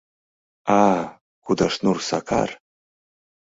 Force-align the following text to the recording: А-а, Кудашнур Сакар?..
А-а, 0.79 1.01
Кудашнур 1.45 1.97
Сакар?.. 2.07 2.49